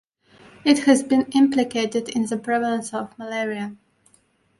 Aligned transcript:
It 0.65 0.85
has 0.85 1.03
been 1.03 1.27
implicated 1.35 2.09
in 2.09 2.25
the 2.25 2.35
prevalence 2.35 2.91
of 2.91 3.15
malaria. 3.19 3.75